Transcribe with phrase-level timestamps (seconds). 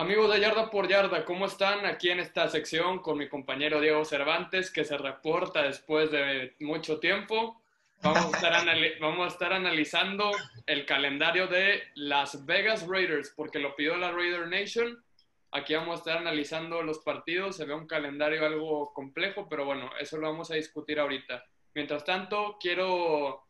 [0.00, 1.84] Amigos de Yarda por Yarda, ¿cómo están?
[1.84, 6.98] Aquí en esta sección con mi compañero Diego Cervantes, que se reporta después de mucho
[6.98, 7.60] tiempo.
[8.00, 10.32] Vamos a estar, analizando
[10.64, 15.04] el calendario de Las Vegas Raiders, porque lo pidió la Raider Nation.
[15.50, 17.56] Aquí vamos a estar analizando los partidos.
[17.56, 21.44] Se ve un calendario algo complejo, pero bueno, eso lo vamos a discutir ahorita.
[21.74, 23.42] Mientras tanto, quiero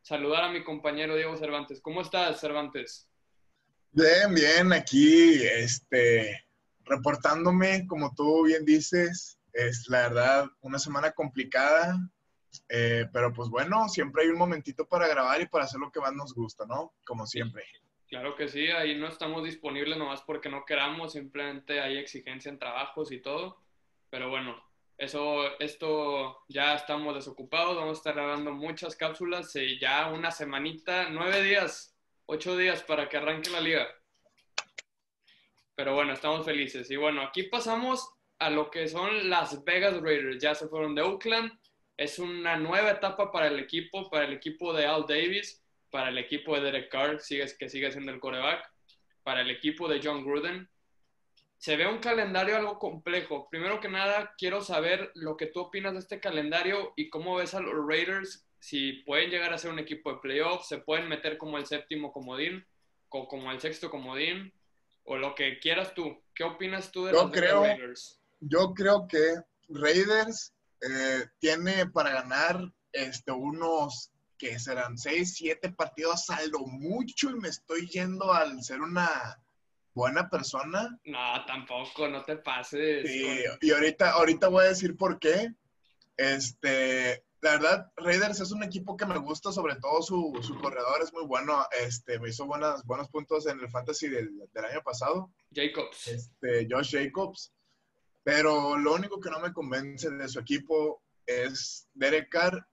[0.00, 1.80] saludar a mi compañero Diego Cervantes.
[1.80, 3.08] ¿Cómo estás, Cervantes?
[3.94, 6.46] Bien, bien, aquí, este,
[6.86, 11.98] reportándome, como tú bien dices, es la verdad una semana complicada,
[12.70, 16.00] eh, pero pues bueno, siempre hay un momentito para grabar y para hacer lo que
[16.00, 16.94] más nos gusta, ¿no?
[17.04, 17.64] Como siempre.
[18.08, 22.58] Claro que sí, ahí no estamos disponibles nomás porque no queramos, simplemente hay exigencia en
[22.58, 23.58] trabajos y todo,
[24.08, 24.56] pero bueno,
[24.96, 31.10] eso, esto ya estamos desocupados, vamos a estar grabando muchas cápsulas y ya una semanita,
[31.10, 31.91] nueve días
[32.32, 33.86] ocho días para que arranque la liga.
[35.74, 36.90] Pero bueno, estamos felices.
[36.90, 38.08] Y bueno, aquí pasamos
[38.38, 40.42] a lo que son las Vegas Raiders.
[40.42, 41.52] Ya se fueron de Oakland.
[41.96, 46.16] Es una nueva etapa para el equipo, para el equipo de Al Davis, para el
[46.16, 48.66] equipo de Derek Carr, que sigue siendo el coreback,
[49.22, 50.68] para el equipo de John Gruden.
[51.58, 53.46] Se ve un calendario algo complejo.
[53.50, 57.52] Primero que nada, quiero saber lo que tú opinas de este calendario y cómo ves
[57.54, 61.36] a los Raiders si pueden llegar a ser un equipo de playoffs, se pueden meter
[61.36, 62.64] como el séptimo comodín,
[63.08, 64.52] o como el sexto comodín,
[65.02, 66.22] o lo que quieras tú.
[66.32, 68.20] ¿Qué opinas tú de los Raiders?
[68.38, 69.34] Yo creo que
[69.68, 77.30] Raiders eh, tiene para ganar este, unos que serán seis, siete partidos a lo mucho
[77.30, 79.42] y me estoy yendo al ser una
[79.92, 81.00] buena persona.
[81.04, 83.10] No, tampoco, no te pases.
[83.60, 85.52] y ahorita, ahorita voy a decir por qué.
[86.16, 91.02] Este, la verdad, Raiders es un equipo que me gusta, sobre todo su, su corredor
[91.02, 91.66] es muy bueno.
[91.80, 95.32] Este, me hizo buenas, buenos puntos en el fantasy del, del año pasado.
[95.52, 96.06] Jacobs.
[96.06, 97.52] Este, Josh Jacobs.
[98.22, 102.64] Pero lo único que no me convence de su equipo es Derek Carr.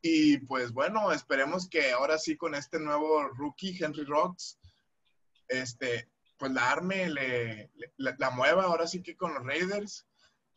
[0.00, 4.58] Y pues bueno, esperemos que ahora sí con este nuevo rookie, Henry Rocks,
[5.48, 10.06] este, pues la arme, le, la mueva ahora sí que con los Raiders.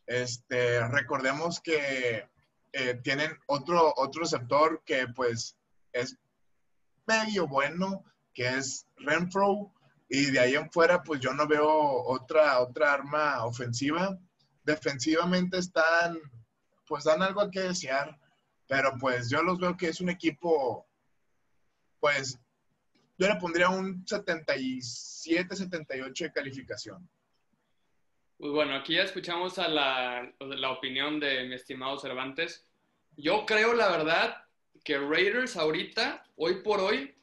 [0.06, 2.29] Este, recordemos que
[2.72, 5.56] eh, tienen otro, otro receptor que pues
[5.92, 6.16] es
[7.06, 9.72] medio bueno, que es Renfro,
[10.08, 14.18] y de ahí en fuera pues yo no veo otra, otra arma ofensiva.
[14.64, 16.18] Defensivamente están,
[16.86, 18.18] pues dan algo que desear,
[18.66, 20.86] pero pues yo los veo que es un equipo,
[21.98, 22.38] pues
[23.18, 27.08] yo le pondría un 77, 78 de calificación.
[28.40, 32.66] Pues bueno, aquí ya escuchamos a la, la, opinión de mi estimado Cervantes.
[33.18, 34.34] Yo creo, la verdad,
[34.82, 37.14] que Raiders ahorita, hoy por hoy,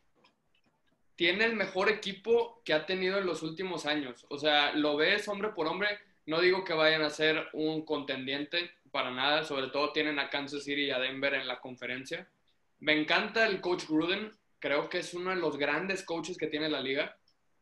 [1.16, 4.27] tiene el mejor equipo que ha tenido en los últimos años.
[4.29, 5.88] O sea, lo ves hombre por hombre.
[6.27, 9.44] No digo que vayan a ser un contendiente para nada.
[9.44, 12.29] Sobre todo tienen a Kansas City y a Denver en la conferencia.
[12.77, 14.33] Me encanta el coach Gruden.
[14.59, 17.17] Creo que es uno de los grandes coaches que tiene la liga.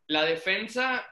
[0.08, 1.08] La defensa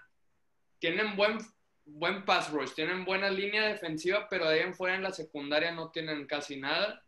[0.79, 1.37] tienen buen
[1.85, 5.91] buen pass rush, tienen buena línea defensiva, pero ahí en fuera en la secundaria no
[5.91, 7.03] tienen casi nada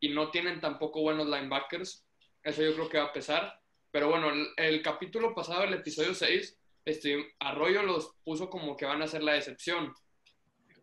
[0.00, 2.04] y no tienen tampoco buenos linebackers.
[2.42, 3.60] Eso yo creo que va a pesar.
[3.90, 9.02] Pero bueno, el, capítulo pasado, el episodio 6, este, Arroyo los puso como que van
[9.02, 9.92] a ser la excepción.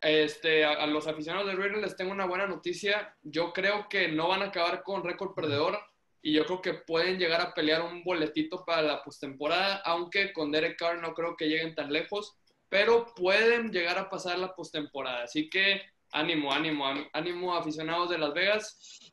[0.02, 3.16] Este, a, los aficionados de Raiders les tengo una buena noticia.
[3.24, 5.80] Yo creo que no van a acabar con récord perdedor
[6.22, 10.52] y yo creo que pueden llegar a pelear un boletito para la postemporada, aunque con
[10.52, 12.38] Derek Carr no creo que lleguen tan lejos
[12.70, 15.24] pero pueden llegar a pasar la postemporada.
[15.24, 19.12] Así que ánimo, ánimo, ánimo aficionados de Las Vegas.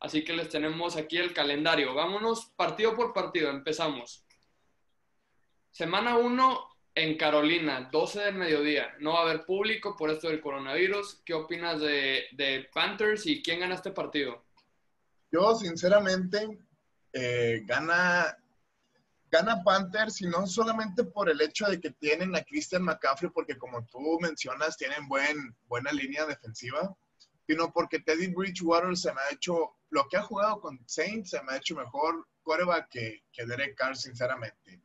[0.00, 1.94] Así que les tenemos aquí el calendario.
[1.94, 4.24] Vámonos partido por partido, empezamos.
[5.70, 8.94] Semana 1 en Carolina, 12 del mediodía.
[8.98, 11.22] No va a haber público por esto del coronavirus.
[11.24, 14.44] ¿Qué opinas de, de Panthers y quién gana este partido?
[15.30, 16.58] Yo, sinceramente,
[17.12, 18.36] eh, gana
[19.32, 23.56] gana Panthers y no solamente por el hecho de que tienen a Christian McCaffrey, porque
[23.56, 26.94] como tú mencionas, tienen buen, buena línea defensiva,
[27.46, 31.42] sino porque Teddy Bridgewater se me ha hecho, lo que ha jugado con Saints se
[31.42, 34.82] me ha hecho mejor coreback que, que Derek Carr, sinceramente.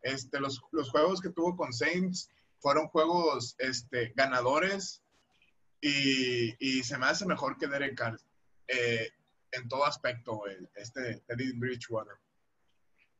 [0.00, 5.02] Este, los, juegos que tuvo con Saints fueron juegos este, ganadores
[5.82, 8.18] y, y, se me hace mejor que Derek Carr
[8.66, 9.10] eh,
[9.52, 10.42] en todo aspecto,
[10.74, 12.16] este Teddy Bridgewater.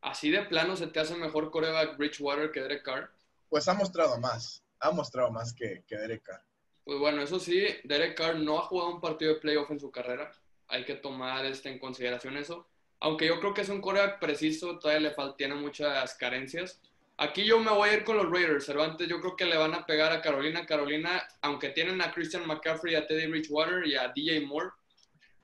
[0.01, 3.11] ¿Así de plano se te hace mejor coreback Bridgewater que Derek Carr?
[3.49, 6.43] Pues ha mostrado más, ha mostrado más que, que Derek Carr.
[6.85, 9.91] Pues bueno, eso sí, Derek Carr no ha jugado un partido de playoff en su
[9.91, 10.33] carrera.
[10.69, 12.67] Hay que tomar este, en consideración eso.
[13.01, 16.81] Aunque yo creo que es un coreback preciso, todavía le falta, tiene muchas carencias.
[17.17, 18.65] Aquí yo me voy a ir con los Raiders.
[18.65, 20.65] Cervantes, yo creo que le van a pegar a Carolina.
[20.65, 24.71] Carolina, aunque tienen a Christian McCaffrey, a Teddy Bridgewater y a DJ Moore,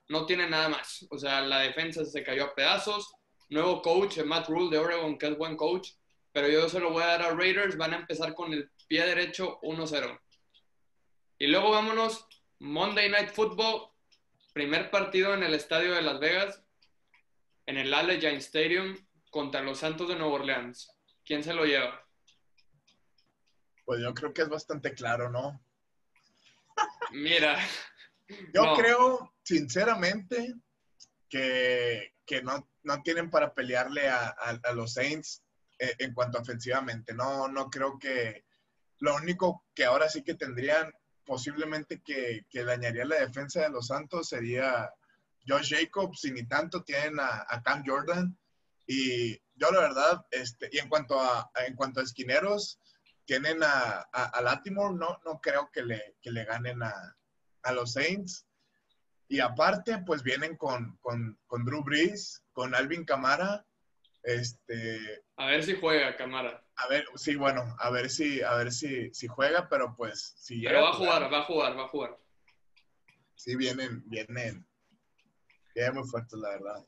[0.09, 1.05] no tienen nada más.
[1.11, 3.13] O sea, la defensa se cayó a pedazos.
[3.49, 5.91] Nuevo coach, Matt Rule de Oregon, que es buen coach.
[6.31, 7.77] Pero yo se lo voy a dar a Raiders.
[7.77, 10.19] Van a empezar con el pie derecho 1-0.
[11.39, 12.27] Y luego vámonos,
[12.59, 13.91] Monday Night Football,
[14.53, 16.63] primer partido en el estadio de Las Vegas,
[17.65, 18.97] en el Allegiant Stadium
[19.29, 20.89] contra los Santos de Nueva Orleans.
[21.23, 22.03] ¿Quién se lo lleva?
[23.85, 25.63] Pues yo creo que es bastante claro, ¿no?
[27.11, 27.57] Mira.
[28.53, 30.55] Yo creo, sinceramente,
[31.29, 32.11] que,
[32.43, 32.67] no,
[33.03, 34.35] tienen para pelearle a,
[34.73, 35.43] los Saints
[35.79, 37.13] eh, en cuanto ofensivamente.
[37.13, 38.45] No, no creo que
[38.99, 40.91] lo único que ahora sí que tendrían
[41.25, 44.89] posiblemente que, dañaría la defensa de los Santos sería
[45.47, 48.37] Josh Jacobs y ni tanto tienen a Cam Jordan.
[48.87, 52.79] Y yo la verdad, este, y en cuanto a, en cuanto a esquineros,
[53.25, 57.17] tienen a, a, Latimore, no, no creo que le, que le ganen a,
[57.63, 58.46] a, los Saints.
[59.29, 63.65] Y aparte, pues vienen con, con, con, Drew Brees, con Alvin Camara.
[64.23, 66.63] Este, a ver si juega Camara.
[66.77, 70.61] A ver, sí, bueno, a ver si, a ver si, si juega, pero pues si
[70.61, 72.17] Pero va a jugar, va a jugar, va a jugar.
[73.35, 74.65] Sí, vienen, vienen,
[75.75, 76.85] vienen muy fuertes, la verdad.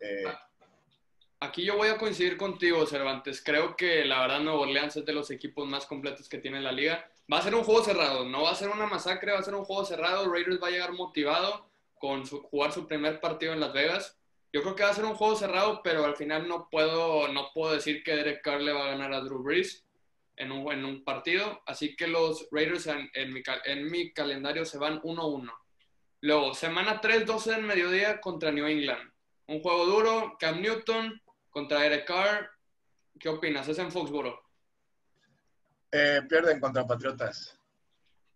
[0.00, 0.24] Eh.
[1.40, 3.42] Aquí yo voy a coincidir contigo, Cervantes.
[3.42, 6.72] Creo que la verdad Nuevo Orleans es de los equipos más completos que tiene la
[6.72, 7.10] liga.
[7.32, 9.54] Va a ser un juego cerrado, no va a ser una masacre, va a ser
[9.54, 10.30] un juego cerrado.
[10.30, 11.68] Raiders va a llegar motivado
[11.98, 14.18] con jugar su primer partido en Las Vegas.
[14.52, 17.50] Yo creo que va a ser un juego cerrado, pero al final no puedo, no
[17.52, 19.84] puedo decir que Derek Carr le va a ganar a Drew Brees
[20.36, 21.62] en un, en un partido.
[21.66, 25.52] Así que los Raiders en, en, mi, en mi calendario se van 1-1.
[26.20, 29.10] Luego, semana 3, 12 del mediodía contra New England.
[29.48, 31.20] Un juego duro, Cam Newton,
[31.50, 32.50] contra Eric Carr.
[33.18, 33.68] ¿Qué opinas?
[33.68, 34.45] Es en Foxboro.
[35.92, 37.58] Eh, pierden contra Patriotas.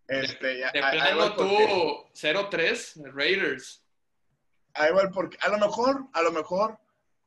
[0.07, 1.47] Este, de plano tú
[2.15, 3.85] 0-3, Raiders.
[4.75, 6.79] Ah, igual porque a lo mejor, a lo mejor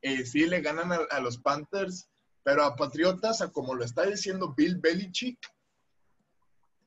[0.02, 2.10] eh, sí le ganan a, los Panthers,
[2.44, 5.40] pero a Patriotas, a como lo está diciendo Bill Belichick,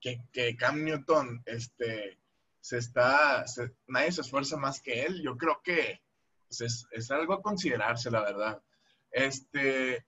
[0.00, 2.19] que, que Cam Newton este,
[2.61, 3.44] se está,
[3.87, 5.23] nadie se esfuerza más que él.
[5.23, 6.03] Yo creo que
[6.49, 8.62] pues, es, es, algo a considerarse, la verdad.
[9.11, 10.05] Este,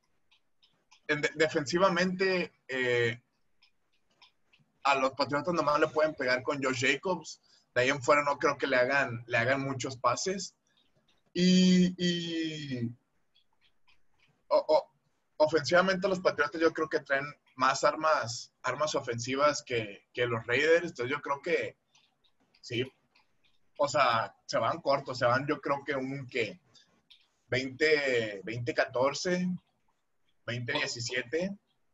[1.35, 3.21] defensivamente, eh,
[4.85, 7.41] a los Patriotas nomás le pueden pegar con Josh Jacobs.
[7.75, 10.55] De ahí en fuera no creo que le hagan, le hagan muchos pases.
[11.33, 12.91] Y,
[15.37, 20.91] ofensivamente los Patriotas yo creo que traen más armas, armas ofensivas que, que, los Raiders.
[20.91, 21.77] Entonces yo creo que
[22.61, 22.85] sí.
[23.79, 26.59] O sea, se van cortos, se van yo creo que un que
[27.49, 29.49] 20, 2014,
[30.57, 31.51] 2017,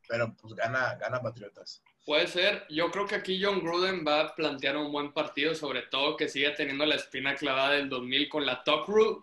[0.09, 1.83] pero pues gana, gana Patriotas.
[2.05, 2.67] Puede ser.
[2.69, 6.29] Yo creo que aquí John Gruden va a plantear un buen partido, sobre todo que
[6.29, 9.19] sigue teniendo la espina clavada del 2000 con la top rule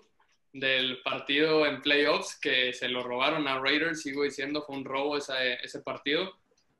[0.53, 5.17] del partido en playoffs, que se lo robaron a Raiders, sigo diciendo, fue un robo
[5.17, 6.33] ese, partido.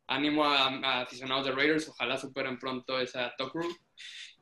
[0.08, 3.76] Ánimo a, a, aficionados de Raiders, ojalá superen pronto esa top rule.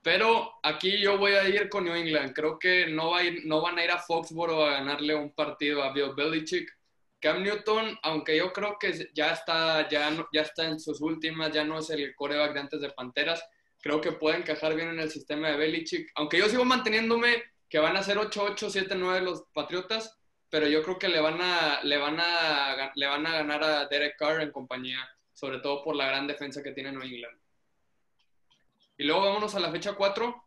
[0.01, 2.33] Pero aquí yo voy a ir con New England.
[2.33, 5.31] Creo que no, va a ir, no van a ir a Foxboro a ganarle un
[5.31, 6.78] partido a Bill Belichick.
[7.19, 11.63] Cam Newton, aunque yo creo que ya está, ya, ya está en sus últimas, ya
[11.63, 13.43] no es el coreback de antes de Panteras,
[13.81, 16.11] creo que puede encajar bien en el sistema de Belichick.
[16.15, 20.17] Aunque yo sigo manteniéndome que van a ser 8-8, 7-9 los Patriotas,
[20.49, 23.85] pero yo creo que le van, a, le, van a, le van a ganar a
[23.85, 24.99] Derek Carr en compañía,
[25.33, 27.39] sobre todo por la gran defensa que tiene New England.
[28.97, 30.43] Y luego vámonos a la fecha 4.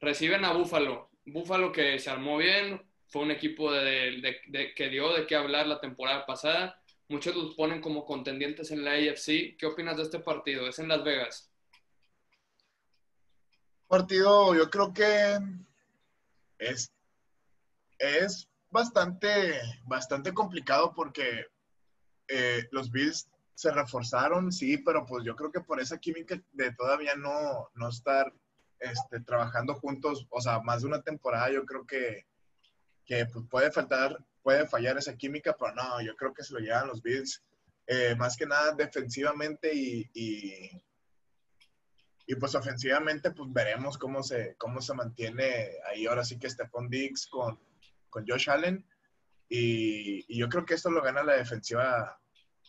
[0.00, 1.10] Reciben a Buffalo.
[1.26, 2.80] Buffalo que se armó bien,
[3.10, 6.80] fue un equipo de, que dio de qué hablar la temporada pasada.
[7.08, 9.56] Muchos los ponen como contendientes en la AFC.
[9.58, 10.68] ¿Qué opinas de este partido?
[10.68, 11.50] Es en Las Vegas.
[13.88, 15.38] Partido, yo creo que
[16.58, 16.92] es,
[17.98, 21.46] es bastante, bastante complicado porque
[22.28, 26.72] eh, los Bills se reforzaron, sí, pero pues yo creo que por esa química de
[26.74, 28.32] todavía no, no estar
[28.78, 32.24] este, trabajando juntos, o sea, más de una temporada, yo creo que,
[33.10, 36.60] que pues, puede faltar, puede fallar esa química, pero no, yo creo que se lo
[36.60, 37.42] llevan los Bills,
[37.88, 40.80] eh, más que nada defensivamente y, y,
[42.38, 47.26] pues ofensivamente, pues veremos cómo se, cómo se mantiene ahí ahora sí que Stephon Diggs
[47.26, 47.58] con,
[48.08, 48.86] con Josh Allen.
[49.48, 52.16] Y, y, yo creo que esto lo gana la defensiva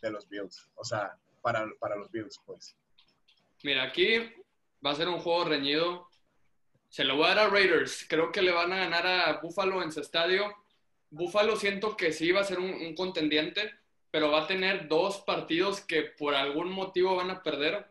[0.02, 0.68] de los Bills.
[0.74, 2.76] O sea, para, para los Bills, pues.
[3.62, 4.34] Mira, aquí
[4.84, 6.08] va a ser un juego reñido.
[6.92, 8.06] Se lo voy a dar a Raiders.
[8.10, 10.54] Creo que le van a ganar a Buffalo en su estadio.
[11.10, 13.72] Buffalo siento que sí va a ser un, contendiente,
[14.12, 17.90] pero va a tener dos partidos que por algún motivo van a perder.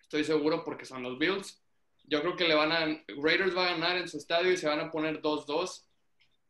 [0.00, 1.62] Estoy seguro porque son los Bills.
[2.06, 4.66] Yo creo que le van a Raiders va a ganar en su estadio y se
[4.66, 5.84] van a poner 2-2.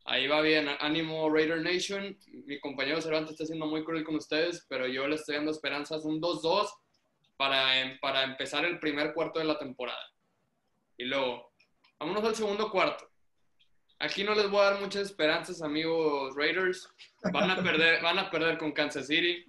[0.05, 2.17] Ahí va bien, ánimo Raider Nation.
[2.47, 6.03] Mi compañero Cervantes está siendo muy cruel con ustedes, pero yo le estoy dando esperanzas
[6.03, 6.67] un 2-2
[7.37, 10.03] para, para empezar el primer cuarto de la temporada.
[10.97, 11.48] Y luego,
[11.99, 13.09] vámonos al segundo cuarto.
[13.99, 16.89] Aquí no les voy a dar muchas esperanzas, amigos Raiders.
[17.33, 19.45] Van a perder, van a perder con Kansas City.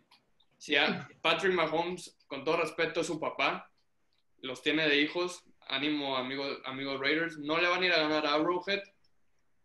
[0.59, 0.75] Si
[1.23, 3.71] Patrick Mahomes, con todo respeto, es su papá.
[4.39, 5.45] Los tiene de hijos.
[5.69, 7.39] Ánimo, amigos, Raiders.
[7.39, 8.83] No le van a ir a ganar a Arrowhead.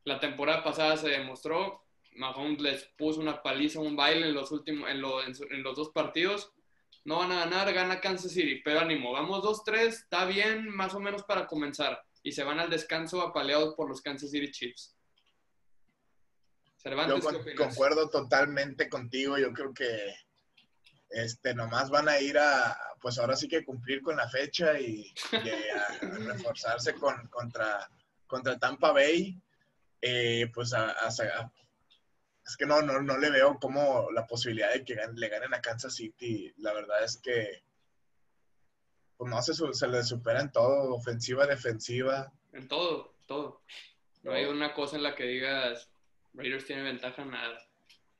[0.04, 1.84] La temporada pasada se demostró.
[2.13, 5.04] Mahomes les puso una paliza, un baile en los, últimos, en,
[5.50, 6.54] en los dos partidos.
[7.04, 8.62] No van a ganar, gana Kansas City.
[8.63, 9.88] Pero ánimo, vamos 2-3.
[9.88, 14.01] Está bien, más o menos para comenzar y se van al descanso apaleados por los
[14.01, 14.98] Kansas City Chiefs.
[16.75, 19.38] Cervantes, Yo concuerdo totalmente contigo.
[19.38, 20.15] Yo creo que
[21.10, 25.13] este, nomás van a ir a, pues ahora sí que cumplir con la fecha y,
[25.34, 27.88] a, reforzarse con, contra,
[28.25, 29.39] contra Tampa Bay.
[30.01, 35.29] Eh, pues es que no, no, no le veo como la posibilidad de que le
[35.29, 36.51] ganen a Kansas City.
[36.58, 37.64] La verdad es que
[39.17, 42.31] pues no se, se le supera en todo, ofensiva, defensiva.
[42.53, 43.62] En todo, todo.
[44.24, 45.89] No hay una cosa en la que digas
[46.34, 47.57] Raiders tiene ventaja, nada.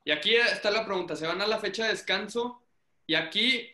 [0.04, 2.62] Y aquí está la pregunta, se van a la fecha de descanso
[3.06, 3.68] y aquí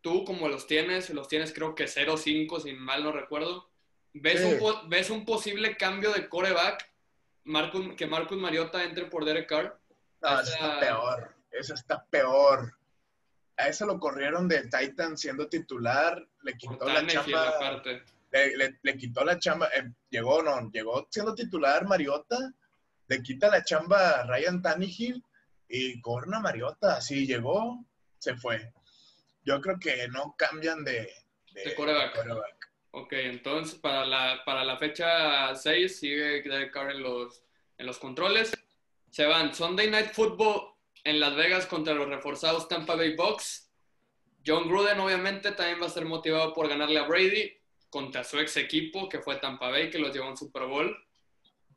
[0.00, 3.70] tú como los tienes, los tienes creo que 0-5, si mal no recuerdo,
[4.12, 6.90] ¿ves, un, ¿ves un posible cambio de coreback
[7.44, 9.80] Marcus, que Marcus Mariota entre por Derek Carr?
[10.20, 12.77] No, eso está peor, eso está peor
[13.58, 17.82] a ese lo corrieron de Titan siendo titular, le quitó la chamba.
[18.30, 22.36] Le, quitó la chamba, eh, llegó, no, llegó siendo titular Mariota,
[23.08, 25.22] le quita la chamba a Ryan Tannehill
[25.68, 27.84] y corna Mariota, así llegó,
[28.18, 28.72] se fue.
[29.44, 31.10] Yo creo que no cambian de,
[31.52, 32.16] de, coreback.
[32.90, 37.42] Ok, entonces para la, para la fecha 6 sigue Derek Carr en los,
[37.76, 38.52] en los controles.
[39.10, 40.77] Se van Sunday Night Football
[41.08, 43.72] en Las Vegas contra los reforzados Tampa Bay Bucks.
[44.46, 47.50] John Gruden obviamente también va a ser motivado por ganarle a Brady
[47.88, 50.94] contra su ex equipo que fue Tampa Bay que los llevó a un Super Bowl.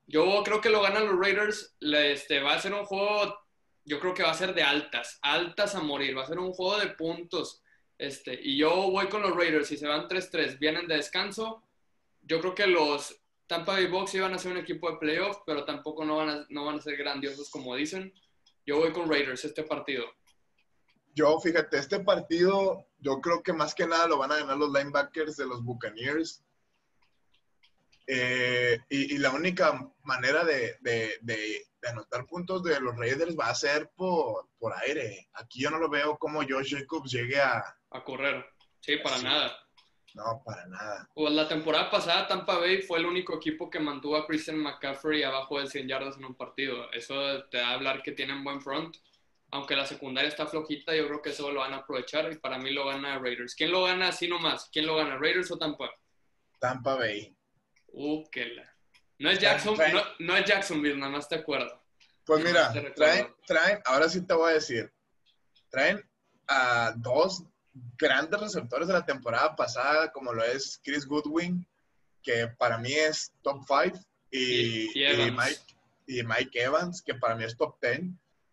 [0.06, 1.78] Yo creo que lo ganan los Raiders.
[1.80, 3.40] Este, va a ser un juego,
[3.86, 6.18] yo creo que va a ser de altas, altas a morir.
[6.18, 7.64] Va a ser un juego de puntos.
[7.98, 9.70] Este, y yo voy con los Raiders.
[9.70, 11.64] Si se van 3-3, vienen de descanso.
[12.22, 15.64] Yo creo que los Tampa Bay Bucks iban a ser un equipo de playoff, pero
[15.64, 18.14] tampoco no van a, no van a ser grandiosos como dicen.
[18.66, 20.06] Yo voy con Raiders este partido.
[21.14, 24.72] Yo, fíjate, este partido, yo creo que más que nada lo van a ganar los
[24.72, 26.44] linebackers de los Buccaneers.
[28.08, 30.78] Eh, y, la única manera de,
[31.84, 34.48] anotar puntos de los Raiders va a ser por,
[34.88, 35.30] aire.
[35.34, 37.64] Aquí yo no lo veo como Josh Jacobs llegue a...
[37.92, 38.46] A correr.
[38.80, 39.58] Sí, para nada.
[40.14, 41.10] No, para nada.
[41.14, 45.24] Pues la temporada pasada Tampa Bay fue el único equipo que mantuvo a Christian McCaffrey
[45.24, 46.92] abajo de 100 yardas en un partido.
[46.92, 48.98] Eso te da a hablar que tienen buen front.
[49.52, 52.58] Aunque la secundaria está flojita, yo creo que eso lo van a aprovechar y para
[52.58, 53.56] mí lo gana Raiders.
[53.56, 54.70] ¿Quién lo gana así nomás?
[54.72, 55.90] ¿Quién lo gana, Raiders o Tampa?
[56.60, 57.36] Tampa Bay.
[57.88, 58.72] Uh, qué la.
[59.20, 61.80] No es, Jackson, no, no, es Jacksonville, nada más te acuerdo.
[62.26, 64.92] Pues mira, traen, traen, ahora sí te voy a decir,
[65.70, 66.04] traen
[66.48, 67.44] a dos
[67.98, 71.66] grandes receptores de la temporada pasada, como lo es Chris Goodwin,
[72.22, 74.00] que para mí es top 5,
[74.32, 75.62] y, Mike,
[76.08, 78.02] y Mike Evans, que para mí es top 10.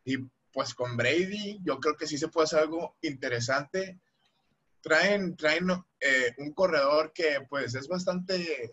[0.05, 0.19] Y
[0.53, 4.01] pues con Brady, yo creo que sí se puede hacer algo interesante.
[4.81, 5.71] Traen, traen
[6.01, 8.73] eh, un corredor que pues es bastante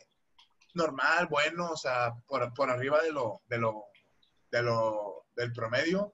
[0.74, 3.86] normal, bueno, o sea, por, por arriba de lo, de lo,
[4.52, 6.14] de lo, del promedio.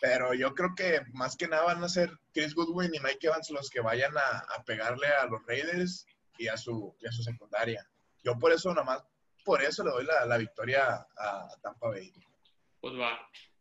[0.00, 3.50] Pero yo creo que más que nada van a ser Chris Goodwin y Mike Evans
[3.50, 6.06] los que vayan a, pegarle a los Raiders
[6.38, 7.88] y a, su, a su secundaria.
[8.22, 9.02] Yo por eso nomás,
[9.44, 12.12] por eso le doy la, la victoria a Tampa Bay.
[12.80, 13.18] Pues va.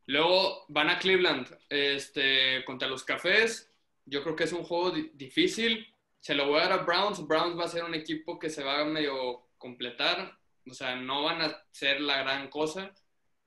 [0.08, 3.72] Luego van a Cleveland este, contra los Cafés.
[4.06, 5.88] Yo creo que es un juego difícil.
[6.20, 7.26] Se lo voy a dar a Browns.
[7.26, 10.38] Browns va a ser un equipo que se va a medio completar.
[10.70, 12.94] O sea, no van a ser la gran cosa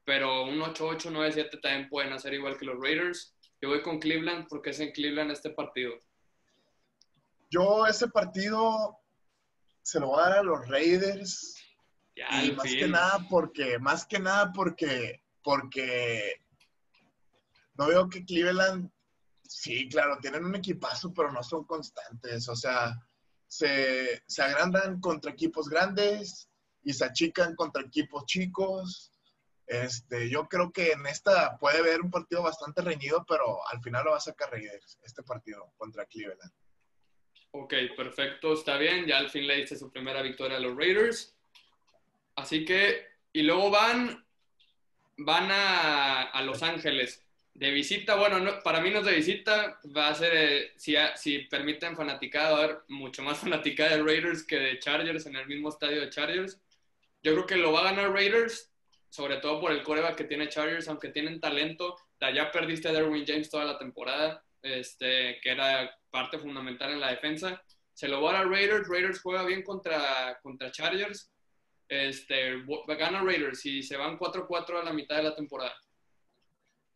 [0.08, 3.36] pero un 8-8, 9-7 también pueden hacer igual que los Raiders.
[3.60, 5.92] Yo voy con Cleveland porque es en Cleveland este partido.
[7.50, 8.96] Yo ese partido
[9.82, 11.62] se lo voy a dar a los Raiders.
[12.14, 16.40] y más que nada porque, más que nada porque, porque
[17.74, 18.90] no veo que Cleveland,
[19.42, 22.48] sí, claro, tienen un equipazo, pero no son constantes.
[22.48, 22.98] O sea,
[23.46, 26.48] se, se agrandan contra equipos grandes
[26.82, 29.12] y se achican contra equipos chicos
[29.68, 34.02] Este, yo creo que en esta puede haber un partido bastante reñido, pero al final
[34.02, 36.50] lo va a sacar Raiders, este partido contra Cleveland.
[37.50, 39.06] Ok, perfecto, está bien.
[39.06, 41.36] Ya al fin le diste su primera victoria a los Raiders.
[42.34, 44.24] Así que, y luego van,
[45.18, 47.24] van a, Los Ángeles.
[47.52, 51.40] De visita, bueno, para mí no es de visita, va a ser, eh, si, si
[51.40, 55.46] permiten fanaticada, va a haber mucho más fanaticada de Raiders que de Chargers en el
[55.46, 56.58] mismo estadio de Chargers.
[57.22, 58.67] Yo creo que lo va a ganar Raiders,
[59.10, 61.96] sobre todo por el coreback que tiene Chargers, aunque tienen talento.
[62.20, 67.10] Ya perdiste a Derwin James toda la temporada, este, que era parte fundamental en la
[67.10, 67.62] defensa.
[67.94, 68.88] Se lo va a dar Raiders.
[68.88, 71.30] Raiders juega bien contra, contra Chargers.
[71.88, 72.62] Este,
[72.98, 75.74] gana Raiders y se van 4-4 a la mitad de la temporada.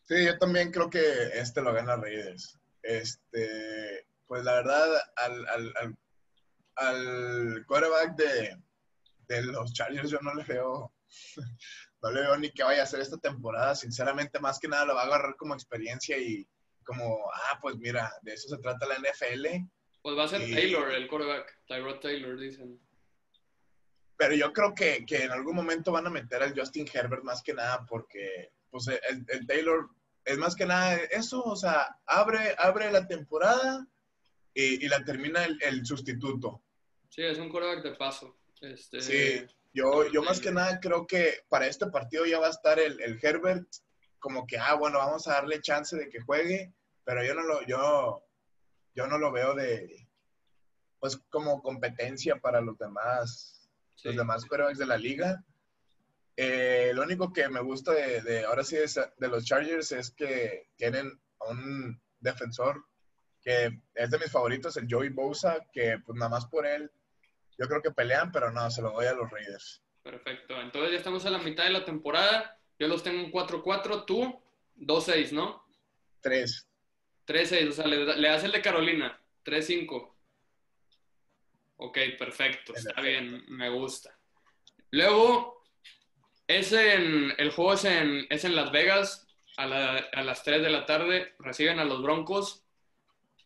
[0.03, 1.01] Sí, yo también creo que
[1.35, 2.59] este lo gana Raiders.
[2.83, 5.97] Este, pues la verdad, al, al,
[6.77, 8.57] al, quarterback de,
[9.29, 10.93] de los Chargers yo no le veo
[12.03, 13.75] no le veo ni que vaya a hacer esta temporada.
[13.75, 16.47] Sinceramente, más que nada lo va a agarrar como experiencia y
[16.85, 19.47] como, ah, pues mira, de eso se trata la NFL.
[20.03, 21.61] Pues va a ser Taylor, el quarterback.
[21.67, 22.81] Tyrod Taylor, dicen.
[24.17, 27.43] Pero yo creo que, que, en algún momento van a meter al Justin Herbert más
[27.43, 29.89] que nada porque, pues, el, el Taylor
[30.25, 33.87] es más que nada eso, o sea, abre, abre la temporada
[34.55, 36.63] y, y la termina el, el, sustituto.
[37.09, 38.37] Sí, es un quarterback de paso.
[38.61, 39.47] Este, sí.
[39.75, 43.01] Yo, yo más que nada creo que para este partido ya va a estar el,
[43.01, 43.67] el, Herbert
[44.19, 46.75] como que, ah, bueno, vamos a darle chance de que juegue,
[47.05, 48.23] pero yo no lo, yo,
[48.95, 50.09] yo no lo veo de,
[51.01, 53.69] pues como competencia para los demás,
[54.05, 55.43] los demás quarterbacks de la liga.
[56.37, 60.69] Eh, lo único que me gusta de, de ahora sí de los Chargers es que
[60.77, 61.11] tienen
[61.41, 62.85] un defensor
[63.43, 66.91] que es de mis favoritos, el Joey Bosa, que pues nada más por él
[67.59, 69.83] yo creo que pelean, pero no, se lo doy a los Raiders.
[70.03, 70.61] Perfecto.
[70.61, 72.59] Entonces ya estamos a la mitad de la temporada.
[72.79, 74.43] Yo los tengo en 4-4, tú
[74.77, 75.65] 2-6, ¿no?
[76.21, 76.69] 3.
[77.27, 79.21] 3-6, o sea, le, le, das el de Carolina.
[79.45, 80.13] 3-5.
[81.77, 82.75] Ok, perfecto.
[82.75, 84.17] Está bien, me gusta.
[84.91, 85.65] Luego,
[86.47, 89.27] es en, el juego es en, es en Las Vegas
[89.57, 91.35] a, la, a las 3 de la tarde.
[91.39, 92.62] Reciben a los Broncos.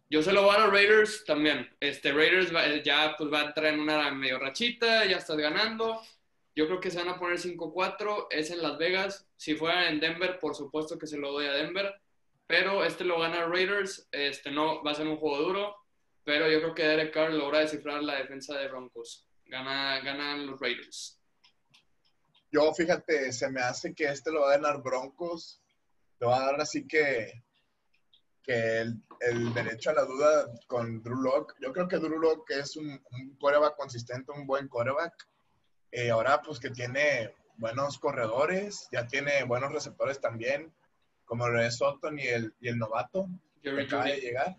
[0.08, 1.68] Yo se lo voy a los Raiders también.
[1.80, 2.52] Este Raiders
[2.84, 6.00] ya pues va a entrar en una medio rachita, ya estás ganando.
[6.54, 9.28] Yo creo que se van a poner 5-4, es en Las Vegas.
[9.36, 11.92] Si fuera en Denver, por supuesto que se lo doy a Denver.
[12.46, 15.76] Pero este lo gana Raiders, este no va a ser un juego duro,
[16.22, 19.28] pero yo creo que Derek Carr logra descifrar la defensa de Broncos.
[19.44, 21.20] Gana, ganan los Raiders.
[22.52, 25.60] Yo, fíjate, se me hace que este lo va a ganar Broncos.
[26.20, 27.42] Lo va a dar así que
[28.46, 32.48] que el, el, derecho a la duda con Drew Lock, yo creo que Drew Lock
[32.52, 35.28] es un, un coreback consistente, un buen coreback.
[35.90, 40.72] Eh, ahora pues que tiene buenos corredores, ya tiene buenos receptores también,
[41.24, 43.28] como lo es Sutton y el, y el novato
[43.62, 44.56] que acaba de llegar.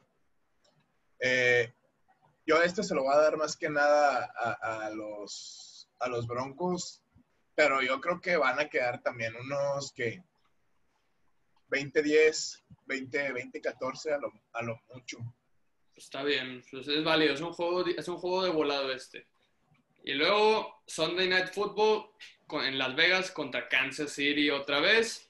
[1.19, 1.73] Eh,
[2.45, 6.27] yo este se lo voy a dar más que nada a, a, los, a los
[6.27, 7.01] Broncos,
[7.55, 10.23] pero yo creo que van a quedar también unos que
[11.69, 15.17] 20-10, 20-14 a lo, a lo mucho.
[15.95, 19.27] Está bien, pues es válido, es un, juego, es un juego de volado este.
[20.03, 22.09] Y luego Sunday Night Football
[22.63, 25.29] en Las Vegas contra Kansas City otra vez.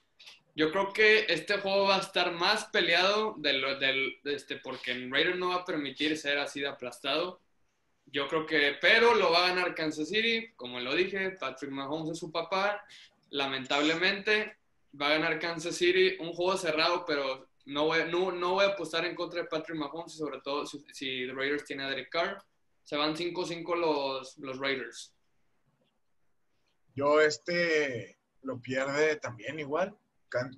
[0.55, 5.11] Yo creo que este juego va a estar más peleado del, del, este, porque en
[5.11, 7.39] Raiders no va a permitir ser así de aplastado.
[8.07, 12.11] Yo creo que, pero lo va a ganar Kansas City, como lo dije, Patrick Mahomes
[12.11, 12.83] es su papá,
[13.29, 14.57] lamentablemente
[14.99, 19.05] va a ganar Kansas City, un juego cerrado, pero no voy, no, voy a apostar
[19.05, 22.43] en contra de Patrick Mahomes, sobre todo si, si Raiders tiene a Derek Carr.
[22.83, 25.13] Se van 5-5 los, los Raiders.
[26.95, 29.97] Yo este lo pierde también igual.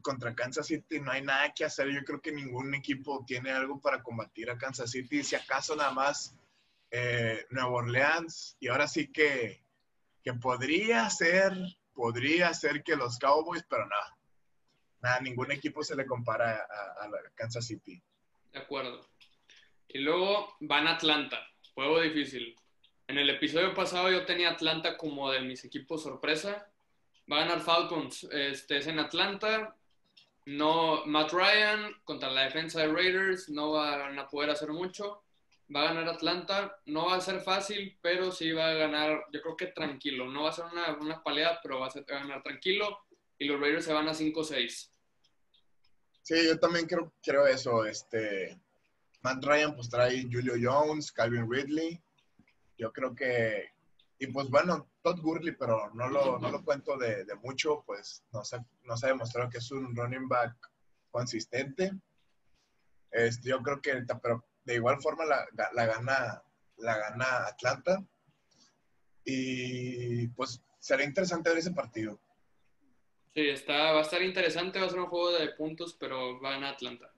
[0.02, 1.90] Contra Kansas City no hay nada que hacer.
[1.90, 5.24] Yo creo que ningún equipo tiene algo para combatir a Kansas City.
[5.24, 6.36] Si acaso nada más
[6.92, 8.56] eh, Nueva Orleans.
[8.60, 9.64] Y ahora sí que,
[10.24, 11.54] que podría ser,
[11.94, 14.19] podría ser que los Cowboys, pero no
[15.02, 18.02] nada, ningún equipo se le compara a, a, Kansas City.
[18.52, 19.08] De acuerdo.
[19.88, 21.40] Y luego van a Atlanta,
[21.74, 22.56] juego difícil.
[23.08, 26.70] En el episodio pasado yo tenía Atlanta como de mis equipos sorpresa.
[27.32, 29.76] Va a ganar Falcons, este es en Atlanta.
[30.46, 35.24] No, Matt Ryan contra la defensa de Raiders no van a poder hacer mucho.
[35.74, 39.42] Va a ganar Atlanta, no va a ser fácil, pero sí va a ganar, yo
[39.42, 40.26] creo que tranquilo.
[40.26, 43.00] No va a ser una, una paleada, pero va a, ser, va a ganar tranquilo
[43.40, 44.90] y los Raiders se van a 5-6.
[46.22, 47.86] Sí, yo también creo, creo eso.
[47.86, 48.62] Este,
[49.22, 52.00] Matt Ryan pues trae Julio Jones, Calvin Ridley.
[52.78, 53.72] Yo creo que
[54.22, 58.54] y pues bueno, Todd Gurley, pero no lo, no lo cuento de, mucho, pues nos
[58.54, 60.58] ha, ha demostrado que es un running back
[61.10, 61.94] consistente.
[63.12, 66.44] Este, yo creo que, pero de igual forma la, la, gana,
[66.78, 68.06] la gana Atlanta.
[69.24, 72.20] Y pues será interesante ver ese partido.
[73.34, 76.56] Sí, está, va a estar interesante, va a ser un juego de puntos, pero va
[76.56, 77.12] a Atlanta.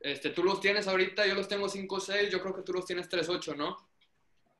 [0.00, 3.08] Este, tú los tienes ahorita, yo los tengo 5-6, yo creo que tú los tienes
[3.08, 3.88] 3-8, ¿no?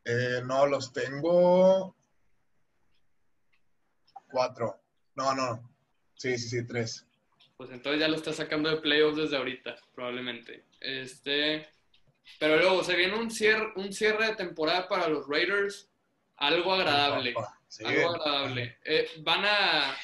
[0.05, 1.95] Eh, no, los tengo
[4.31, 4.81] 4.
[5.17, 5.71] No, no.
[6.15, 7.07] Sí, sí, sí, 3.
[7.57, 10.65] Pues entonces ya lo estás sacando de playoffs desde ahorita, probablemente.
[10.81, 11.69] Este,
[12.39, 15.89] pero luego se viene un cierre, un cierre de temporada para los Raiders,
[16.37, 17.35] algo agradable.
[17.85, 18.79] Algo agradable.
[18.85, 19.97] Eh, van, a,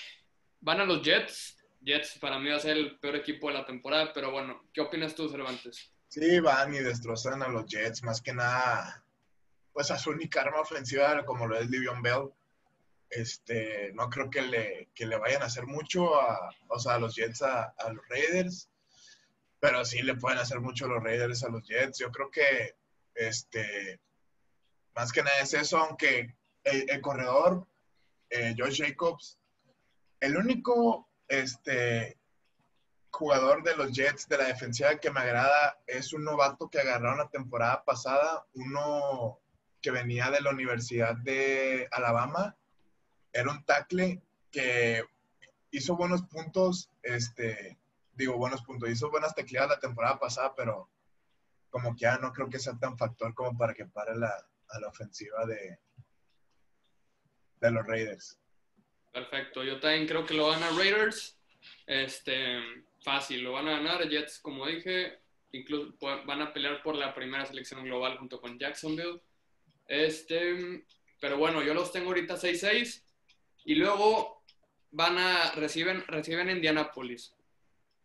[0.60, 1.56] van a los Jets.
[1.80, 4.80] Jets para mí va a ser el peor equipo de la temporada, pero bueno, ¿qué
[4.80, 5.90] opinas tú, Cervantes?
[6.08, 9.04] Sí, van y destrozan a los Jets, más que nada,
[9.72, 12.30] pues a su única arma ofensiva como lo es Livion Bell.
[13.08, 16.98] Este, no creo que le, que le vayan a hacer mucho a, o sea, a
[16.98, 18.70] los Jets a, a los Raiders
[19.60, 21.98] pero sí le pueden hacer mucho los Raiders a los Jets.
[21.98, 22.74] Yo creo que,
[23.14, 24.00] este,
[24.94, 27.66] más que nada es eso, aunque el, corredor,
[28.30, 29.38] eh, Josh Jacobs,
[30.20, 32.18] el único este,
[33.10, 37.18] jugador de los Jets de la defensiva que me agrada es un novato que agarraron
[37.18, 39.40] la temporada pasada, uno
[39.80, 42.56] que venía de la Universidad de Alabama,
[43.32, 45.04] era un tackle que
[45.70, 47.78] hizo buenos puntos, este,
[48.12, 48.90] digo, buenos puntos.
[48.90, 50.90] Hizo buenas tecleadas la temporada pasada, pero
[51.70, 54.34] como que ya no creo que sea tan factor como para que pare la,
[54.68, 55.78] a la ofensiva de,
[57.60, 58.39] de los Raiders.
[59.12, 61.38] Perfecto, yo también creo que lo van a Raiders.
[61.86, 62.60] Este,
[63.02, 64.08] fácil, lo van a ganar.
[64.08, 65.18] Jets, como dije,
[65.52, 69.20] incluso van a pelear por la primera selección global junto con Jacksonville.
[69.88, 70.84] Este,
[71.20, 73.02] pero bueno, yo los tengo ahorita 6-6
[73.64, 74.44] y luego
[74.92, 77.34] van a reciben reciben Indianapolis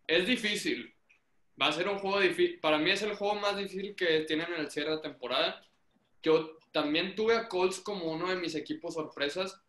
[0.08, 0.94] es difícil.
[1.60, 2.60] Va a ser un juego difícil.
[2.60, 5.66] Para mí es el juego más difícil que tienen en el cierre de temporada.
[6.22, 9.62] Yo también tuve a Colts como uno de mis equipos sorpresas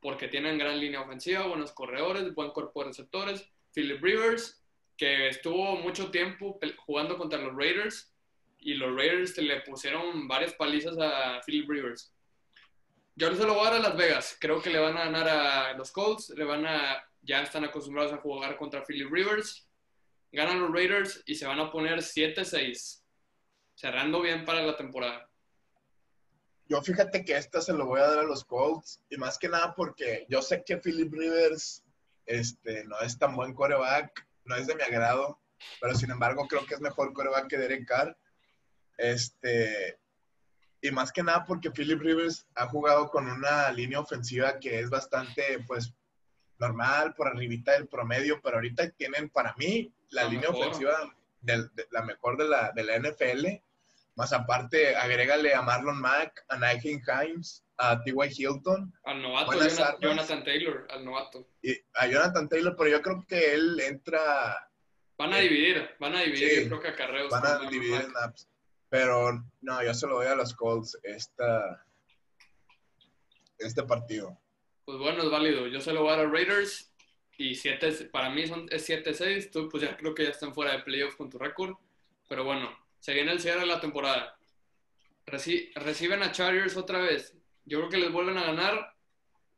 [0.00, 3.48] porque tienen gran línea ofensiva, buenos corredores, buen cuerpo de receptores.
[3.72, 4.62] Philip Rivers,
[4.96, 8.12] que estuvo mucho tiempo jugando contra los Raiders
[8.58, 12.14] y los Raiders le pusieron varias palizas a Philip Rivers.
[13.16, 14.36] Yo se lo voy a dar a Las Vegas.
[14.40, 16.30] Creo que le van a ganar a los Colts.
[16.30, 19.70] Le van a, ya están acostumbrados a jugar contra Philip Rivers
[20.32, 23.02] ganan los Raiders y se van a poner 7-6,
[23.74, 25.29] cerrando bien para la temporada.
[26.70, 29.48] Yo fíjate que esta se lo voy a dar a los Colts y más que
[29.48, 31.82] nada porque yo sé que Philip Rivers
[32.26, 35.40] este, no es tan buen coreback, no es de mi agrado,
[35.80, 38.16] pero sin embargo creo que es mejor coreback que Derek Carr.
[38.98, 39.98] Este,
[40.80, 44.90] y más que nada porque Philip Rivers ha jugado con una línea ofensiva que es
[44.90, 45.92] bastante, pues,
[46.60, 52.02] normal, por arribita del promedio, pero ahorita tienen para mí la, línea ofensiva de, la
[52.02, 53.60] mejor de la, de la NFL.
[54.16, 58.28] Más aparte, agrégale a Marlon Mack, a Nigel Himes, a T.Y.
[58.36, 58.92] Hilton.
[59.04, 59.52] Al novato,
[60.00, 61.48] Jonathan, Taylor, al novato.
[61.62, 64.68] Y a Jonathan Taylor, pero yo creo que él entra...
[65.16, 67.30] Van a dividir, van a dividir, creo que acarreos.
[67.30, 68.48] Van a dividir snaps.
[68.88, 71.86] Pero no, yo se lo doy a los Colts esta,
[73.58, 74.38] este partido.
[74.84, 75.66] Pues bueno, es válido.
[75.68, 76.90] Yo se lo voy a los Raiders
[77.36, 80.72] y siete, para mí son, es 7-6, tú pues ya creo que ya están fuera
[80.72, 81.74] de playoffs con tu récord,
[82.28, 84.38] pero bueno, se viene el cierre de la temporada.
[85.26, 87.34] reciben a Chargers otra vez,
[87.64, 88.94] yo creo que les vuelven a ganar,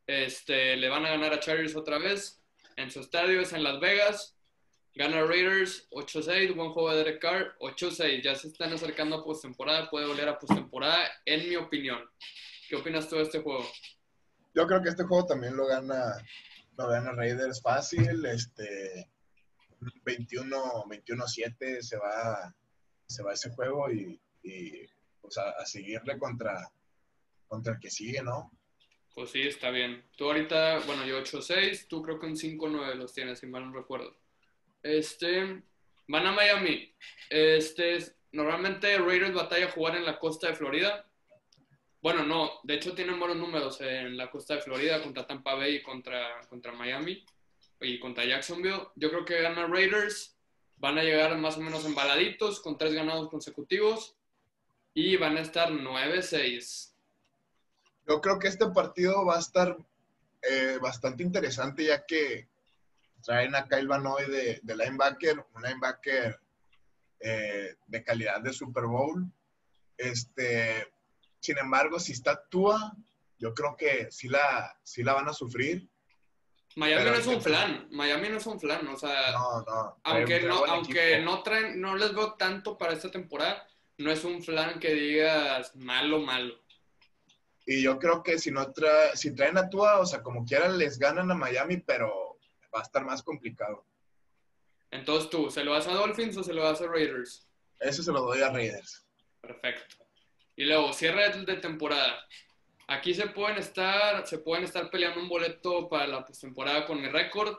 [0.06, 2.42] este, le van a ganar a Chargers otra vez,
[2.76, 4.36] en su estadio es en Las Vegas,
[4.94, 9.90] gana Raiders 8-6, buen juego de Derek Carr, 8-6, ya se están acercando a postemporada,
[9.90, 12.00] puede volver a postemporada, en mi opinión.
[12.68, 13.66] ¿Qué opinas tú de este juego?
[14.54, 16.16] Yo creo que este juego también lo gana
[16.76, 19.10] lo gana Raiders fácil, este
[20.04, 22.54] 21 21-7 se va
[23.12, 24.20] se va ese juego y,
[25.20, 26.68] pues a, seguirle contra
[27.52, 28.50] contra el que sigue, ¿no?
[29.14, 30.02] Pues sí, está bien.
[30.16, 33.78] Tú ahorita, bueno, yo 8-6, tú creo que un 5-9 los tienes, si mal no
[33.78, 34.16] recuerdo.
[34.82, 35.62] Este,
[36.08, 36.94] van a Miami.
[37.28, 37.98] Este,
[38.32, 41.06] normalmente Raiders batalla a jugar en la costa de Florida.
[42.00, 45.76] Bueno, no, de hecho tienen buenos números en la costa de Florida contra Tampa Bay
[45.76, 47.22] y contra, contra Miami
[47.82, 48.88] y contra Jacksonville.
[48.96, 50.31] Yo creo que ganan Raiders,
[50.82, 54.16] van a llegar más o menos embaladitos con tres ganados consecutivos
[54.92, 56.92] y van a estar 9-6.
[58.08, 59.76] Yo creo que este partido va a estar
[60.42, 62.48] eh, bastante interesante ya que
[63.22, 66.40] traen a Kyle Van de, linebacker, un linebacker
[67.20, 69.24] eh, de calidad de Super Bowl.
[69.96, 70.92] Este,
[71.38, 72.92] sin embargo, si está Tua,
[73.38, 75.88] yo creo que sí la, sí la van a sufrir.
[76.76, 79.34] Miami no es un flan, Miami no es un flan, o sea,
[80.04, 83.66] aunque, no, aunque no, traen, no les veo tanto para esta temporada,
[83.98, 86.62] no es un flan que digas malo, malo.
[87.66, 90.78] Y yo creo que si no trae, si traen a Tua, o sea, como quieran
[90.78, 92.38] les ganan a Miami, pero
[92.74, 93.86] va a estar más complicado.
[94.90, 97.48] Entonces tú, ¿se lo vas a Dolphins o se lo vas a Raiders?
[97.80, 99.06] Eso se lo doy a Raiders.
[99.40, 99.96] Perfecto.
[100.56, 102.26] Y luego, cierre de temporada.
[102.88, 107.08] Aquí se pueden estar, se pueden estar peleando un boleto para la postemporada con mi
[107.08, 107.56] récord.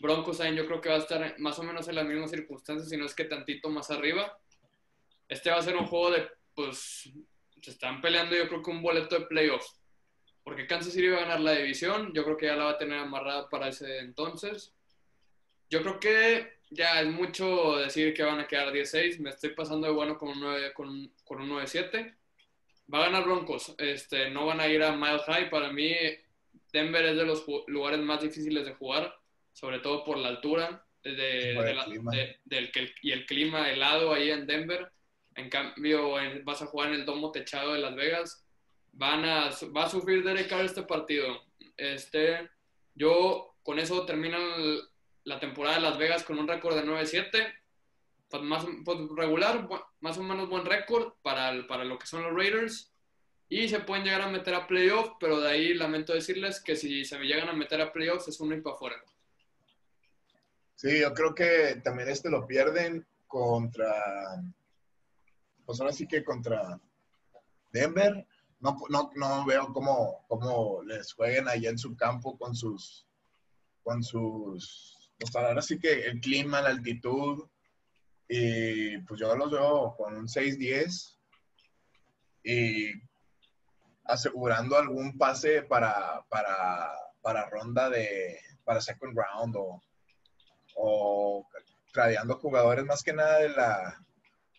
[0.00, 2.96] Broncos yo creo que va a estar más o menos en las mismas circunstancias, si
[2.96, 4.38] no es que tantito más arriba.
[5.28, 7.10] Este va a ser un juego de, pues,
[7.60, 9.80] se están peleando yo creo que un boleto de playoffs.
[10.44, 12.78] Porque Kansas City va a ganar la división, yo creo que ya la va a
[12.78, 14.72] tener amarrada para ese entonces.
[15.68, 19.20] Yo creo que ya es mucho decir que van a quedar 16.
[19.20, 22.14] Me estoy pasando de bueno con un 9, con, con un 9-7.
[22.92, 23.74] Va a ganar Broncos.
[23.78, 25.50] Este, no van a ir a Mile High.
[25.50, 25.94] Para mí,
[26.72, 29.14] Denver es de los lugares más difíciles de jugar,
[29.52, 32.70] sobre todo por la altura de, del,
[33.02, 34.90] y el clima helado ahí en Denver.
[35.34, 38.44] En cambio, vas a jugar en el domo techado de Las Vegas.
[38.92, 41.44] Van a, va a sufrir Derek Carr este partido.
[41.76, 42.48] Este,
[42.94, 44.38] yo con eso termino
[45.24, 47.44] la temporada de Las Vegas con un récord de 9-7 pues,
[48.42, 49.68] más pues, regular,
[50.00, 52.92] más o menos buen récord para, para lo que son los Raiders.
[53.50, 57.04] Y se pueden llegar a meter a playoffs, pero de ahí lamento decirles que si
[57.04, 58.96] se me llegan a meter a playoffs es uno y para afuera.
[60.74, 63.90] Sí, yo creo que también este lo pierden contra,
[65.64, 66.78] pues ahora sí que contra
[67.72, 68.26] Denver.
[68.60, 73.06] No, no, no veo cómo, cómo les jueguen ahí en su campo con sus,
[73.82, 77.48] con sus, pues ahora sí que el clima, la altitud,
[78.28, 81.16] y pues yo los veo con un 6-10
[82.44, 82.92] y
[84.04, 89.82] asegurando algún pase para, para, para ronda de, para second round o,
[90.76, 91.48] o
[91.92, 93.98] tradeando jugadores más que nada de la,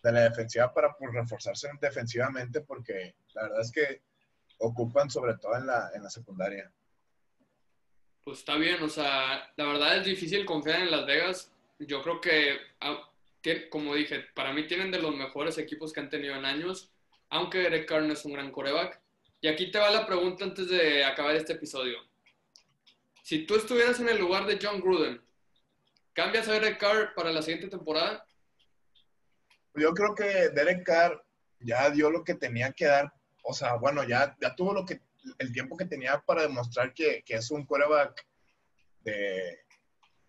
[0.02, 4.02] de la defensiva para pues, reforzarse defensivamente porque la verdad es que
[4.58, 6.70] ocupan sobre todo en la, en la secundaria.
[8.24, 11.52] Pues está bien, o sea, la verdad es difícil confiar en Las Vegas.
[11.78, 13.09] Yo creo que ah,
[13.70, 16.92] como dije, para mí tienen de los mejores equipos que han tenido en años,
[17.28, 19.00] aunque Derek Carr no es un gran coreback.
[19.40, 21.96] Y aquí te va la pregunta antes de acabar este episodio.
[23.22, 25.22] Si tú estuvieras en el lugar de John Gruden,
[26.12, 28.26] ¿cambias a Derek Carr para la siguiente temporada?
[29.74, 31.24] Yo creo que Derek Carr
[31.60, 33.12] ya dio lo que tenía que dar.
[33.42, 35.00] O sea, bueno, ya, ya tuvo lo que,
[35.38, 38.26] el tiempo que tenía para demostrar que, que es un coreback
[39.02, 39.60] de,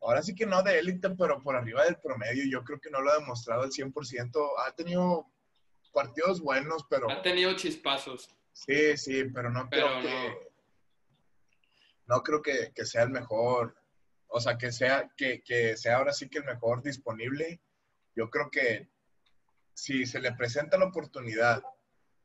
[0.01, 2.43] ahora sí que no de élite, pero por arriba del promedio.
[2.49, 4.49] Yo creo que no lo ha demostrado al 100%.
[4.65, 5.27] Ha tenido
[5.93, 7.09] partidos buenos, pero...
[7.09, 8.29] Ha tenido chispazos.
[8.53, 10.51] Sí, sí, pero no creo que...
[12.07, 13.77] No creo que, sea el mejor,
[14.27, 17.61] o sea, que sea, que, sea ahora sí que el mejor disponible.
[18.15, 18.89] Yo creo que
[19.73, 21.63] si se le presenta la oportunidad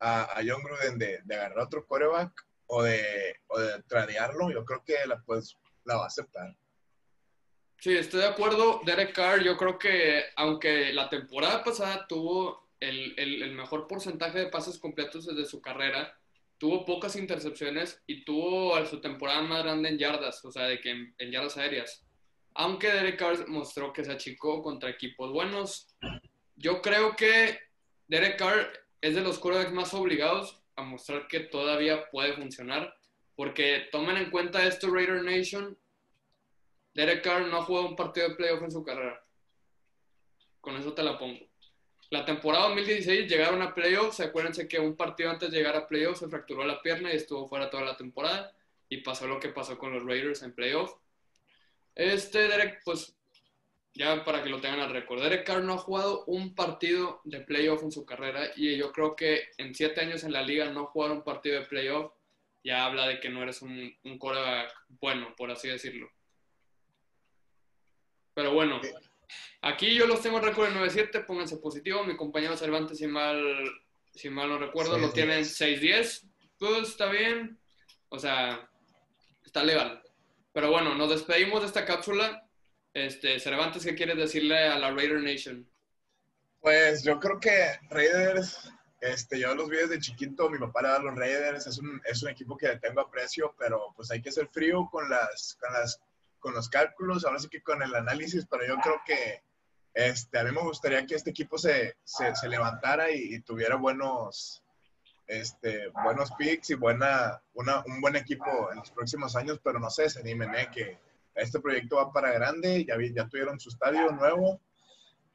[0.00, 2.32] a, John Gruden de, agarrar otro coreback
[2.66, 6.56] o de, o de tradearlo, yo creo que la, pues, la va a aceptar.
[7.78, 8.80] Sí, estoy de acuerdo.
[8.84, 14.78] Derek Carr, yo creo que aunque la temporada pasada tuvo el, mejor porcentaje de pases
[14.78, 16.18] completos desde su carrera,
[16.58, 20.90] tuvo pocas intercepciones y tuvo su temporada más grande en yardas, o sea, de que
[20.90, 22.04] en, yardas aéreas.
[22.54, 25.94] Aunque Derek Carr mostró que se achicó contra equipos buenos,
[26.56, 27.58] yo creo que
[28.08, 32.94] Derek Carr es de los quarterbacks más obligados a mostrar que todavía puede funcionar,
[33.34, 35.76] porque tomen en cuenta esto Raider Nation,
[36.96, 39.22] Derek Carr no ha jugado un partido de playoff en su carrera.
[40.62, 41.46] Con eso te la pongo.
[42.09, 44.20] La temporada 2016 llegaron a playoffs.
[44.20, 47.46] Acuérdense que un partido antes de llegar a playoffs se fracturó la pierna y estuvo
[47.48, 48.50] fuera toda la temporada.
[48.88, 50.94] Y pasó lo que pasó con los Raiders en playoff.
[51.94, 53.14] Este Derek, pues
[53.92, 57.40] ya para que lo tengan al récord, Derek Carr no ha jugado un partido de
[57.40, 60.87] playoff en su carrera y yo creo que en siete años en la liga no
[60.87, 62.12] jugar un partido de playoff
[62.64, 64.18] ya habla de que no eres un, un
[65.00, 66.11] bueno, por así decirlo.
[68.37, 68.83] Pero bueno,
[69.62, 72.05] aquí yo los tengo récord en 9-7, pónganse positivo.
[72.05, 73.64] Mi compañero Cervantes, si mal,
[74.14, 76.29] si mal no recuerdo, lo tienen 6-10.
[76.59, 77.59] Pues está bien.
[78.11, 78.68] O sea,
[79.42, 80.03] está legal.
[80.53, 82.46] Pero bueno, nos despedimos de esta cápsula.
[82.92, 85.66] Este, Cervantes, ¿qué quieres decirle a la Raider Nation?
[86.61, 88.70] Pues yo creo que Raiders,
[89.01, 92.03] este, yo los vi desde chiquito, mi papá le da a los Raiders, es un,
[92.05, 95.72] es un equipo que tengo aprecio, pero pues hay que ser frío con las, con
[95.72, 96.03] las
[96.46, 99.42] con los cálculos, ahora sí que con el análisis, pero yo creo que
[99.92, 104.62] este, a mí me gustaría que este equipo se, se, levantara y, tuviera buenos,
[105.26, 109.90] este, buenos picks y buena, una, un buen equipo en los próximos años, pero no
[109.90, 110.68] sé, se animen, ¿eh?
[110.72, 111.00] que
[111.35, 114.61] este proyecto va para grande, ya, ya tuvieron su estadio nuevo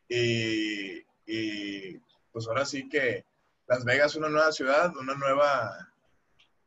[0.07, 1.97] y, y
[2.31, 3.25] pues ahora sí que
[3.67, 5.91] Las Vegas una nueva ciudad, una nueva,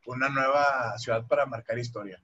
[0.05, 2.21] una nueva ciudad para marcar historia.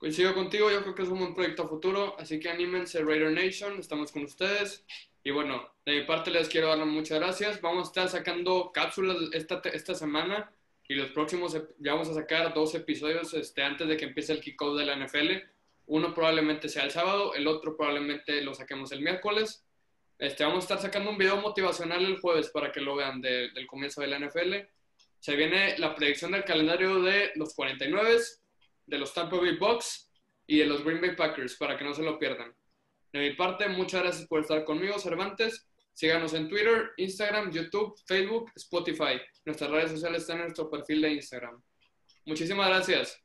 [0.00, 3.32] Coincido contigo, yo creo que es un buen proyecto a futuro, así que anímense Raider
[3.32, 4.82] Nation, estamos con ustedes.
[5.22, 7.60] Y bueno, de mi parte les quiero dar muchas gracias.
[7.60, 10.50] Vamos a estar sacando cápsulas esta, esta semana
[10.88, 14.40] y los próximos ya vamos a sacar dos episodios este, antes de que empiece el
[14.40, 15.32] kickoff de la NFL.
[15.84, 19.66] Uno probablemente sea el sábado, el otro probablemente lo saquemos el miércoles.
[20.18, 23.66] Este, vamos a estar sacando un video motivacional el jueves para que lo vean del
[23.66, 24.54] comienzo de la NFL.
[25.18, 28.16] Se viene la predicción del calendario de los 49
[28.90, 30.10] de los Tampa Bay Bucks
[30.46, 32.52] y de los Green Bay Packers para que no se lo pierdan.
[33.12, 35.68] De mi parte, muchas gracias por estar conmigo, Cervantes.
[35.94, 39.20] Síganos en Twitter, Instagram, YouTube, Facebook, Spotify.
[39.44, 41.62] Nuestras redes sociales están en nuestro perfil de Instagram.
[42.26, 43.22] Muchísimas gracias.